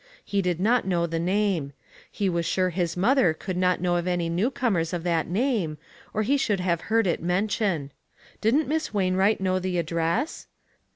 He 0.25 0.41
did 0.41 0.59
not 0.59 0.87
know 0.87 1.05
the 1.05 1.19
name. 1.19 1.73
He 2.11 2.27
was 2.27 2.43
sure 2.43 2.71
his 2.71 2.97
mother 2.97 3.35
could 3.35 3.55
not 3.55 3.81
know 3.81 3.97
of 3.97 4.07
any 4.07 4.29
new 4.29 4.49
comers 4.49 4.93
of 4.93 5.03
that 5.03 5.27
name, 5.29 5.77
or 6.11 6.23
he 6.23 6.37
should 6.37 6.59
have 6.59 6.81
heard 6.89 7.05
it 7.05 7.21
mentioned. 7.21 7.91
Didn't 8.41 8.67
Miss 8.67 8.95
Wain 8.95 9.13
wright 9.15 9.39
know 9.39 9.59
the 9.59 9.77
address? 9.77 10.47